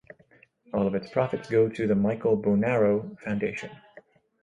All 0.73 0.87
of 0.87 0.95
its 0.95 1.11
profits 1.11 1.47
go 1.47 1.69
to 1.69 1.85
the 1.85 1.93
Michael 1.93 2.35
Buonauro 2.35 3.19
Foundation. 3.19 3.69